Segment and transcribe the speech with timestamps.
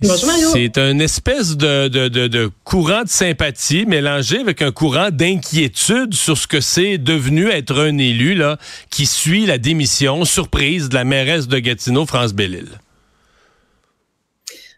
[0.00, 6.60] C'est une espèce de, courant de sympathie mélangé avec un courant d'inquiétude sur ce que
[6.60, 8.58] c'est devenu être un élu là,
[8.90, 12.68] qui suit la démission surprise de la mairesse de Gatineau, France Bellil.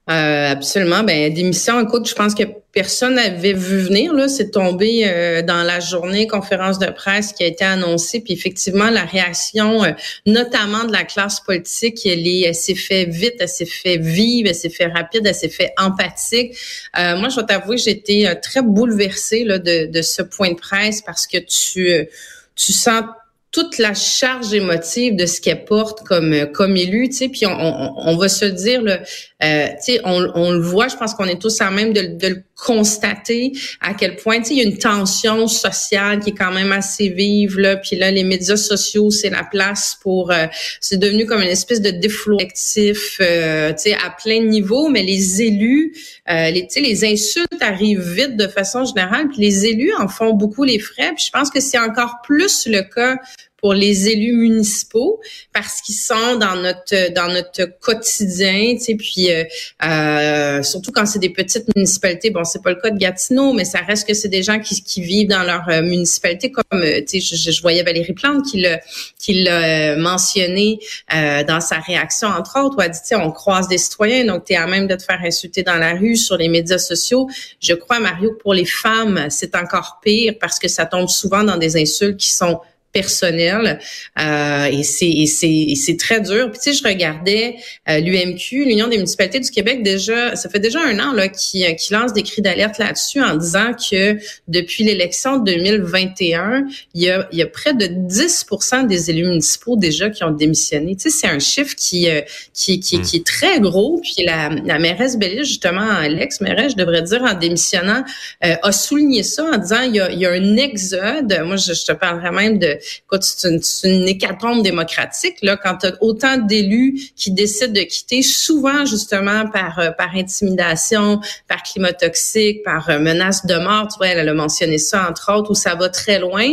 [0.08, 1.02] Euh, absolument.
[1.02, 4.12] Ben, démission, écoute, je pense que personne n'avait vu venir.
[4.12, 8.20] Là, c'est tombé euh, dans la journée conférence de presse qui a été annoncée.
[8.20, 9.92] Puis effectivement, la réaction, euh,
[10.26, 14.54] notamment de la classe politique, elle, est, s'est fait vite, elle s'est fait vive, elle
[14.54, 16.56] s'est fait rapide, elle s'est fait empathique.
[16.98, 21.26] Euh, moi, je vais t'avouer, j'étais très bouleversée de, de ce point de presse parce
[21.26, 22.08] que tu
[22.56, 23.04] tu sens
[23.52, 27.50] toute la charge émotive de ce qu'elle porte comme comme élu, tu sais, puis on,
[27.50, 29.00] on, on, va se dire, là,
[29.42, 32.02] euh, tu sais, on, on, le voit, je pense qu'on est tous à même de,
[32.02, 36.30] de, le constater à quel point, tu sais, il y a une tension sociale qui
[36.30, 40.30] est quand même assez vive, là, puis là, les médias sociaux, c'est la place pour,
[40.30, 40.46] euh,
[40.80, 41.90] c'est devenu comme une espèce de
[42.24, 45.92] collectif, euh, tu sais, à plein de niveaux, mais les élus,
[46.28, 50.08] euh, les, tu sais, les insultes arrivent vite de façon générale, puis les élus en
[50.08, 53.16] font beaucoup les frais, puis je pense que c'est encore plus le cas
[53.60, 55.20] pour les élus municipaux
[55.52, 59.44] parce qu'ils sont dans notre dans notre quotidien, tu sais, puis euh,
[59.84, 62.30] euh, surtout quand c'est des petites municipalités.
[62.30, 64.82] Bon, c'est pas le cas de Gatineau, mais ça reste que c'est des gens qui,
[64.82, 68.60] qui vivent dans leur euh, municipalité, comme tu sais, je, je, voyais Valérie Plante qui
[68.60, 68.80] l'a
[69.18, 70.78] qui l'a mentionné
[71.10, 74.44] dans sa réaction entre autres, où elle dit, tu sais, on croise des citoyens, donc
[74.44, 77.28] tu es à même de te faire insulter dans la rue, sur les médias sociaux.
[77.60, 81.56] Je crois, Mario, pour les femmes, c'est encore pire parce que ça tombe souvent dans
[81.56, 82.60] des insultes qui sont
[82.92, 83.78] personnel
[84.18, 86.50] euh, et c'est c'est c'est très dur.
[86.50, 87.56] Puis tu sais, je regardais
[87.88, 91.64] euh, l'UMQ, l'Union des municipalités du Québec déjà, ça fait déjà un an là qui
[91.76, 94.16] qui lance des cris d'alerte là-dessus en disant que
[94.48, 99.26] depuis l'élection de 2021, il y a il y a près de 10% des élus
[99.26, 100.96] municipaux déjà qui ont démissionné.
[100.96, 102.22] Tu sais, c'est un chiffre qui euh,
[102.52, 103.02] qui qui, hmm.
[103.02, 104.00] qui est très gros.
[104.02, 108.02] Puis la la mairesse Bellis justement, l'ex-mairesse, je devrais dire en démissionnant,
[108.44, 111.40] euh, a souligné ça en disant il y a il y a un exode.
[111.44, 112.79] Moi, je, je te parlerai même de
[113.20, 118.22] c'est une, une, hécatombe démocratique là quand tu as autant d'élus qui décident de quitter,
[118.22, 123.88] souvent justement par euh, par intimidation, par climat toxique, par euh, menace de mort.
[123.88, 126.44] Tu vois, elle, a mentionné ça entre autres où ça va très loin.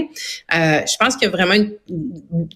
[0.54, 1.72] Euh, je pense qu'il y a vraiment une,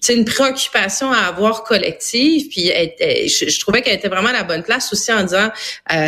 [0.08, 2.48] une préoccupation à avoir collective.
[2.48, 5.50] Puis je, trouvais qu'elle était vraiment à la bonne place aussi en disant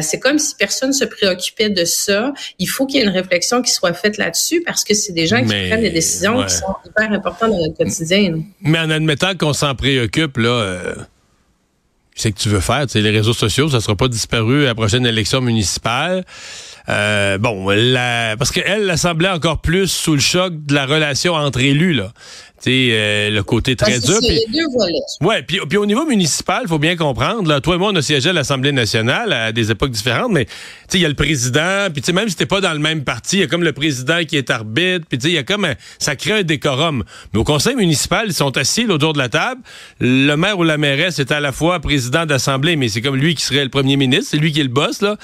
[0.03, 2.33] c'est comme si personne se préoccupait de ça.
[2.59, 5.27] Il faut qu'il y ait une réflexion qui soit faite là-dessus parce que c'est des
[5.27, 8.41] gens qui prennent des décisions qui sont hyper importantes quotidien.
[8.63, 10.95] Mais en admettant qu'on s'en préoccupe, là, euh,
[12.15, 12.87] c'est que tu veux faire.
[12.95, 16.25] les réseaux sociaux, ça sera pas disparu à la prochaine élection municipale.
[16.89, 17.67] Euh, bon,
[18.39, 21.95] parce qu'elle, elle semblait encore plus sous le choc de la relation entre élus.
[21.95, 22.13] Là.
[22.67, 24.19] Euh, le côté très dur.
[24.21, 24.41] Puis,
[25.21, 27.49] ouais, puis, puis au niveau municipal, faut bien comprendre.
[27.49, 30.47] Là, toi et moi, on a siégé à l'Assemblée nationale à des époques différentes, mais
[30.93, 33.41] il y a le président, puis même si t'es pas dans le même parti, il
[33.41, 35.67] y a comme le président qui est arbitre, puis il y a comme
[35.99, 37.05] ça crée un décorum.
[37.33, 39.61] Mais au conseil municipal, ils sont assis autour de la table.
[40.01, 43.35] Le maire ou la mairesse est à la fois président d'assemblée, mais c'est comme lui
[43.35, 45.17] qui serait le premier ministre, c'est lui qui est le boss là.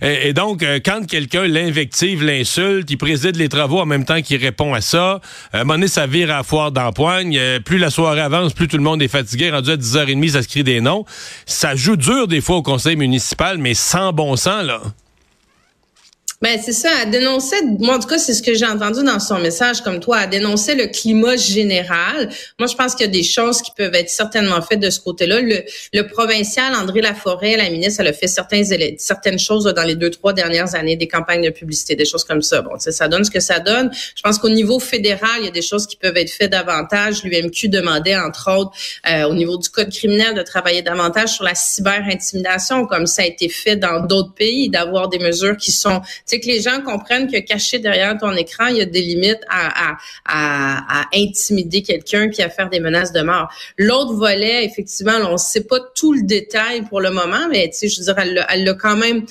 [0.00, 4.40] Et, donc, euh, quand quelqu'un l'invective, l'insulte, il préside les travaux en même temps qu'il
[4.40, 5.20] répond à ça.
[5.52, 8.68] À un moment donné, ça vire à foire dans Euh, plus la soirée avance, plus
[8.68, 9.50] tout le monde est fatigué.
[9.50, 11.04] Rendu à 10h30, ça se crie des noms.
[11.46, 14.80] Ça joue dur des fois au conseil municipal, mais sans bon sens, là.
[16.40, 19.18] Ben c'est ça, à dénoncer, moi en tout cas c'est ce que j'ai entendu dans
[19.18, 22.28] son message comme toi, à dénoncer le climat général.
[22.60, 25.00] Moi je pense qu'il y a des choses qui peuvent être certainement faites de ce
[25.00, 25.40] côté-là.
[25.40, 28.62] Le, le provincial André Laforêt, la ministre, elle a fait certains,
[28.98, 32.42] certaines choses dans les deux trois dernières années, des campagnes de publicité, des choses comme
[32.42, 32.62] ça.
[32.62, 33.90] Bon, ça donne ce que ça donne.
[34.14, 37.24] Je pense qu'au niveau fédéral, il y a des choses qui peuvent être faites davantage.
[37.24, 38.70] L'UMQ demandait entre autres
[39.10, 43.24] euh, au niveau du code criminel de travailler davantage sur la cyber-intimidation, comme ça a
[43.24, 47.30] été fait dans d'autres pays, d'avoir des mesures qui sont c'est que les gens comprennent
[47.30, 52.28] que caché derrière ton écran, il y a des limites à, à, à, intimider quelqu'un
[52.28, 53.50] puis à faire des menaces de mort.
[53.78, 57.78] L'autre volet, effectivement, on ne sait pas tout le détail pour le moment, mais tu
[57.78, 59.24] sais, je veux dire, elle l'a quand même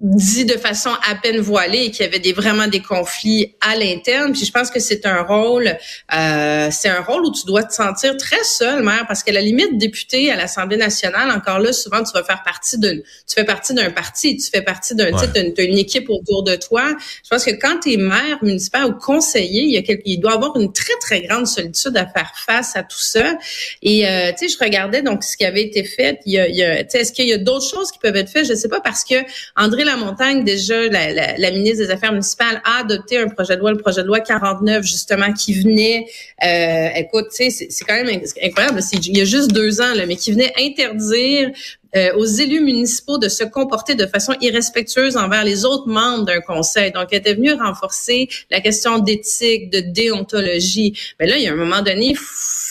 [0.00, 4.32] dit de façon à peine voilée qu'il y avait des, vraiment des conflits à l'interne.
[4.32, 5.68] Puis je pense que c'est un rôle,
[6.14, 9.40] euh, c'est un rôle où tu dois te sentir très seul, maire, parce qu'à la
[9.40, 13.44] limite, député à l'Assemblée nationale, encore là, souvent tu vas faire partie d'une, tu fais
[13.44, 15.52] partie d'un parti, tu fais partie d'un, ouais.
[15.56, 16.96] d'une équipe autour de toi.
[17.22, 20.18] Je pense que quand tu es maire municipal ou conseiller, il y a quelque, il
[20.18, 23.36] doit avoir une très très grande solitude à faire face à tout ça.
[23.80, 26.18] Et euh, tu sais, je regardais donc ce qui avait été fait.
[26.26, 28.28] Il y a, il y a est-ce qu'il y a d'autres choses qui peuvent être
[28.28, 28.46] faites?
[28.46, 29.14] Je sais pas parce que
[29.56, 33.78] André Montagne, déjà, la, ministre des Affaires municipales a adopté un projet de loi, le
[33.78, 36.06] projet de loi 49, justement, qui venait,
[36.44, 40.52] euh, écoute, c'est quand même incroyable, il y a juste deux ans, mais qui venait
[40.58, 41.50] interdire
[41.96, 46.40] euh, aux élus municipaux de se comporter de façon irrespectueuse envers les autres membres d'un
[46.40, 46.90] conseil.
[46.90, 50.98] Donc, elle était venue renforcer la question d'éthique, de déontologie.
[51.20, 52.16] Mais là, il y a un moment donné,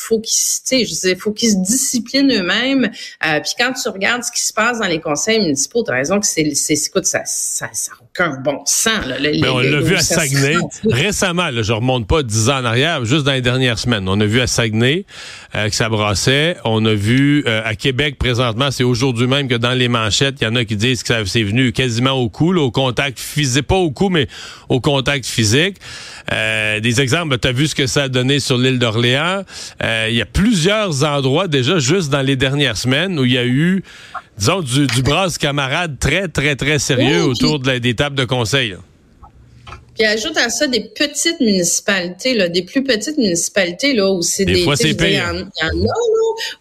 [0.04, 2.90] faut qu'ils, je sais, faut qu'ils se disciplinent eux-mêmes.
[3.26, 5.96] Euh, puis quand tu regardes ce qui se passe dans les conseils municipaux, tu as
[5.96, 9.06] raison que c'est, c'est, écoute, ça, ça, ça aucun bon sens.
[9.06, 11.50] Là, Mais on l'a vu à Saguenay récemment.
[11.50, 14.08] Là, je remonte pas dix ans en arrière, juste dans les dernières semaines.
[14.08, 15.06] On a vu à Saguenay
[15.56, 16.58] euh, que ça brassait.
[16.66, 20.44] On a vu euh, à Québec présentement, c'est aujourd'hui même que dans les manchettes, il
[20.44, 23.68] y en a qui disent que ça c'est venu quasiment au cou, au contact physique,
[23.68, 24.28] pas au cou, mais
[24.70, 25.78] au contact physique.
[26.30, 29.44] Des exemples, tu as vu ce que ça a donné sur l'île d'Orléans.
[29.84, 33.38] Euh, il y a plusieurs endroits déjà, juste dans les dernières semaines, où il y
[33.38, 33.84] a eu
[34.38, 38.26] disons, du, du brasse camarade très, très, très sérieux autour de la, des tables de
[38.26, 38.76] conseil.
[39.96, 44.46] Puis ajoute à ça des petites municipalités, là, des plus petites municipalités là où c'est
[44.46, 45.94] des, des fois c'est Il y en, a là,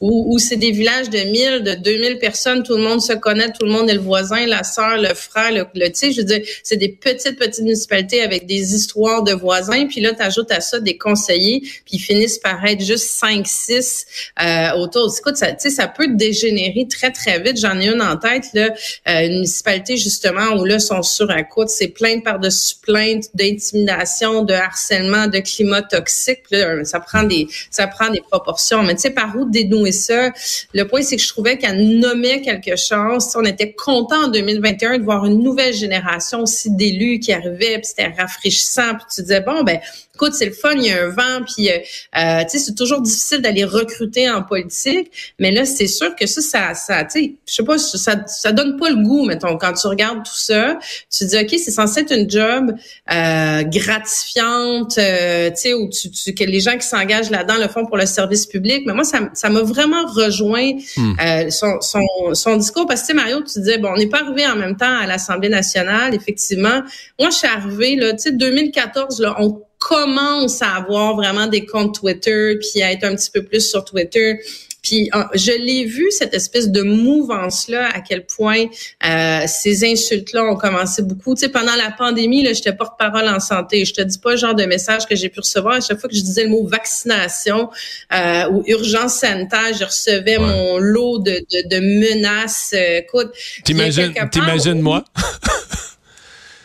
[0.00, 3.52] où, où c'est des villages de 1000, de 2000 personnes, tout le monde se connaît,
[3.52, 6.20] tout le monde est le voisin, la sœur, le frère, le, le tu sais, je
[6.20, 9.86] veux dire, c'est des petites petites municipalités avec des histoires de voisins.
[9.86, 13.46] Puis là, tu ajoutes à ça des conseillers, puis ils finissent par être juste 5
[13.46, 14.06] 6
[14.42, 15.12] euh, autour.
[15.19, 17.58] Écoute, ça, tu sais, ça peut dégénérer très très vite.
[17.58, 18.70] J'en ai une en tête là,
[19.08, 24.42] euh, une municipalité justement où là sont sur un coup, c'est plainte par-dessus plainte d'intimidation,
[24.42, 26.42] de harcèlement, de climat toxique.
[26.50, 28.82] Là, ça prend des ça prend des proportions.
[28.82, 30.30] Mais tu sais, par où dénouer ça?
[30.72, 33.28] Le point, c'est que je trouvais qu'elle nommait quelque chose.
[33.34, 37.86] On était content en 2021 de voir une nouvelle génération aussi d'élus qui arrivaient, puis
[37.86, 38.94] c'était rafraîchissant.
[38.94, 39.80] Puis tu disais, bon, ben
[40.14, 41.78] écoute, c'est le fun, il y a un vent, puis euh,
[42.18, 46.26] euh, tu sais, c'est toujours difficile d'aller recruter en politique, mais là, c'est sûr que
[46.26, 49.56] ça, ça, ça tu sais, je sais pas, ça, ça donne pas le goût, mettons,
[49.56, 50.78] quand tu regardes tout ça,
[51.10, 52.74] tu te dis, ok, c'est censé être une job
[53.10, 57.68] euh, gratifiante, euh, tu sais, où tu, tu, que les gens qui s'engagent là-dedans le
[57.68, 61.14] font pour le service public, mais moi, ça, ça m'a vraiment rejoint hmm.
[61.24, 64.08] euh, son, son, son discours, parce que tu sais, Mario, tu disais, bon, on n'est
[64.08, 66.82] pas arrivé en même temps à l'Assemblée nationale, effectivement.
[67.18, 71.67] Moi, je suis arrivée, là, tu sais, 2014, là, on commence à avoir vraiment des
[71.67, 74.38] comptes Twitter, puis à être un petit peu plus sur Twitter.
[74.82, 78.64] Puis je l'ai vu cette espèce de mouvance là, à quel point
[79.06, 81.37] euh, ces insultes là ont commencé beaucoup.
[81.37, 83.84] Tu sais, pendant la pandémie, là, j'étais porte-parole en santé.
[83.84, 86.11] Je te dis pas le genre de message que j'ai pu recevoir à chaque fois
[86.11, 87.70] que je disais le mot vaccination
[88.12, 92.73] euh, ou urgence sanitaire, je recevais mon lot de, de, de menaces.
[92.73, 93.31] Écoute,
[93.64, 95.05] t'imagines, t'imagines moi.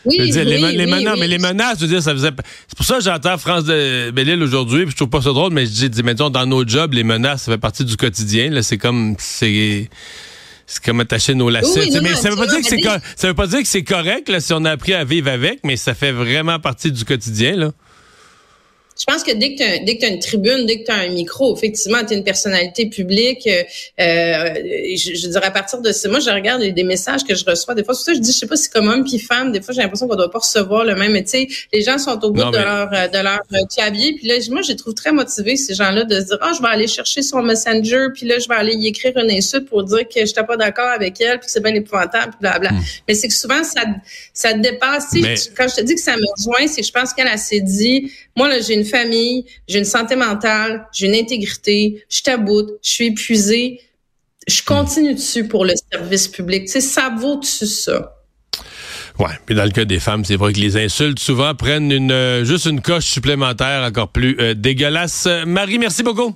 [0.05, 2.31] Oui, dire, oui, les, menaces, mais les menaces, je veux dire, ça faisait.
[2.67, 5.51] C'est pour ça que j'entends France de Belle-Île aujourd'hui, puis je trouve pas ça drôle,
[5.51, 8.49] mais je dis, mettons, dans nos jobs, les menaces, ça fait partie du quotidien.
[8.49, 9.89] Là, c'est comme, c'est.
[10.69, 11.79] C'est comme attacher nos lacets.
[11.79, 12.81] Oui, non, mais non, ça veut pas dire que c'est
[13.15, 15.61] ça veut pas dire que c'est correct là, si on a appris à vivre avec,
[15.63, 17.71] mais ça fait vraiment partie du quotidien là.
[18.99, 20.95] Je pense que dès que tu dès que as une tribune, dès que tu as
[20.95, 23.47] un micro, effectivement, tu es une personnalité publique.
[23.47, 23.63] Euh,
[23.99, 24.53] euh,
[24.95, 27.75] je, je dirais à partir de ça, moi, je regarde des messages que je reçois.
[27.75, 29.61] Des fois, c'est ça je dis, je sais pas si comme homme puis femme, des
[29.61, 31.11] fois, j'ai l'impression qu'on doit pas recevoir le même.
[31.11, 33.39] Mais tu sais, les gens sont au bout Non, de mais- leur euh, de leur
[33.53, 34.13] euh, clavier.
[34.17, 36.61] Puis là, moi, je les trouve très motivés, ces gens-là, de se dire, ah, je
[36.61, 39.83] vais aller chercher son messenger, puis là, je vais aller y écrire une insulte pour
[39.83, 42.71] dire que je n'étais pas d'accord avec elle, puis que c'est bien épouvantable, puis blabla.
[43.07, 43.81] Mais c'est que souvent, ça,
[44.33, 45.07] ça dépasse.
[45.13, 47.37] Mais- Quand je te dis que ça me rejoint, c'est que je pense qu'elle elle
[47.39, 52.21] s'est dit, moi, là, j'ai une famille, j'ai une santé mentale, j'ai une intégrité, je
[52.21, 53.81] taboute, je suis épuisée,
[54.47, 56.65] je continue dessus pour le service public.
[56.65, 58.13] Tu sais, ça vaut-tu ça?
[59.19, 59.33] Ouais.
[59.45, 62.43] Puis dans le cas des femmes, c'est vrai que les insultes souvent prennent une euh,
[62.43, 65.25] juste une coche supplémentaire encore plus euh, dégueulasse.
[65.27, 66.35] Euh, Marie, merci beaucoup.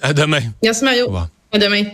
[0.00, 0.40] À demain.
[0.62, 1.04] Merci, Mario.
[1.04, 1.28] Au revoir.
[1.52, 1.84] À demain.